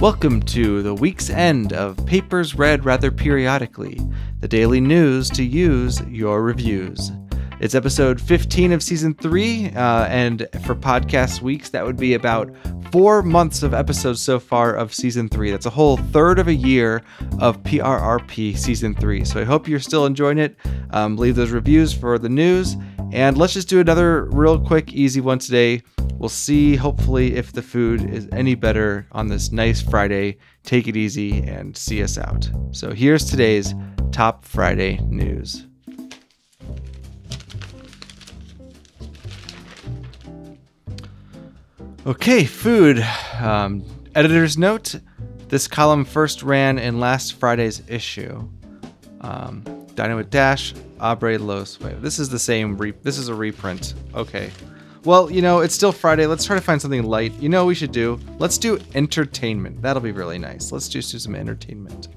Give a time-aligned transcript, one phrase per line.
[0.00, 3.98] Welcome to the week's end of Papers Read Rather Periodically,
[4.40, 7.12] the daily news to use your reviews.
[7.60, 12.54] It's episode 15 of season three, uh, and for podcast weeks, that would be about
[12.92, 15.50] four months of episodes so far of season three.
[15.50, 17.00] That's a whole third of a year
[17.38, 19.24] of PRRP season three.
[19.24, 20.56] So I hope you're still enjoying it.
[20.90, 22.76] Um, leave those reviews for the news,
[23.12, 25.80] and let's just do another real quick, easy one today.
[26.18, 30.38] We'll see, hopefully, if the food is any better on this nice Friday.
[30.64, 32.50] Take it easy and see us out.
[32.72, 33.74] So here's today's
[34.12, 35.66] top Friday news.
[42.06, 43.04] Okay, food.
[43.38, 44.94] Um, editor's note
[45.48, 48.48] this column first ran in last Friday's issue.
[49.20, 49.62] Um,
[49.94, 51.78] Dynamite Dash, Abre Los.
[51.78, 52.76] Wait, this is the same.
[52.76, 53.94] Re- this is a reprint.
[54.14, 54.50] Okay.
[55.06, 56.26] Well, you know, it's still Friday.
[56.26, 57.32] Let's try to find something light.
[57.34, 58.18] You know what we should do?
[58.40, 59.80] Let's do entertainment.
[59.80, 60.72] That'll be really nice.
[60.72, 62.08] Let's just do some entertainment.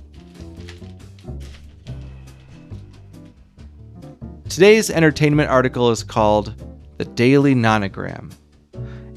[4.50, 6.56] Today's entertainment article is called
[6.98, 8.32] The Daily Nonogram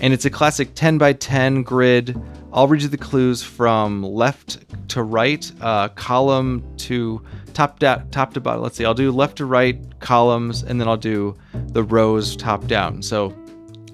[0.02, 2.20] and it's a classic 10 by 10 grid.
[2.52, 4.58] I'll read you the clues from left
[4.90, 8.62] to right, uh, column to top down, top to bottom.
[8.62, 8.84] Let's see.
[8.84, 11.36] I'll do left to right columns, and then I'll do
[11.68, 13.00] the rows top down.
[13.00, 13.34] So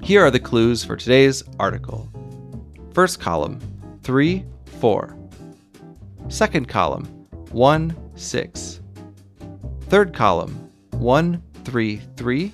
[0.02, 2.08] here are the clues for today's article.
[2.92, 3.60] First column,
[4.02, 4.44] three,
[4.80, 5.16] four.
[6.28, 7.06] Second column,
[7.50, 8.80] one, six.
[9.82, 12.52] Third column, one, three, three.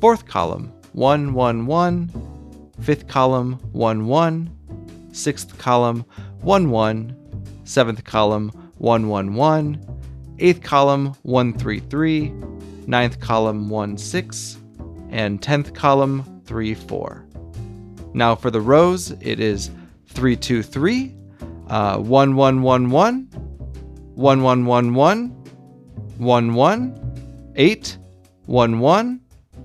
[0.00, 2.28] Fourth column, 1, 1, 1.
[2.80, 6.04] Fifth column 1 1, sixth column
[6.42, 7.16] 1 1,
[7.64, 9.98] seventh column 1 1 1,
[10.38, 12.32] eighth column 1 3 3,
[12.86, 14.58] ninth column 1 6,
[15.10, 17.26] and tenth column 3 4.
[18.14, 19.70] Now for the rows, it is
[20.08, 21.14] 3 2 3,
[21.68, 23.22] uh, 1 1 1 1,
[24.14, 25.28] 1 1 1 1,
[26.18, 27.98] 1 1, 8,
[28.46, 29.20] 1 1,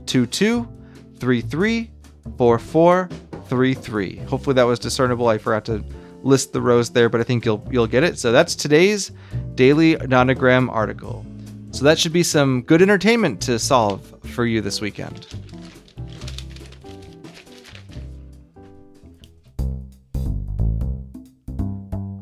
[0.05, 0.69] 2 2,
[1.17, 1.91] 3 3,
[2.37, 3.09] four four
[3.47, 4.17] three three.
[4.17, 5.27] Hopefully that was discernible.
[5.27, 5.83] I forgot to
[6.23, 8.17] list the rows there, but I think you'll you'll get it.
[8.17, 9.11] So that's today's
[9.55, 11.25] daily nonogram article.
[11.71, 15.27] So that should be some good entertainment to solve for you this weekend.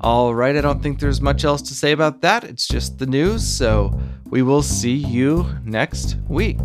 [0.04, 2.44] All right, I don't think there's much else to say about that.
[2.44, 3.96] It's just the news, so
[4.32, 6.58] we will see you next week.